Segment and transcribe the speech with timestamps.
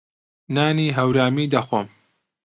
[0.55, 1.87] نانی هەورامی دەخۆم.